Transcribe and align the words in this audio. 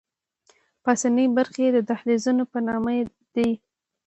پاسنۍ 0.83 1.25
برخې 1.37 1.61
یې 1.65 1.71
د 1.75 1.79
دهلیزونو 1.89 2.43
په 2.51 2.59
نامه 2.67 2.93
دي. 3.35 3.49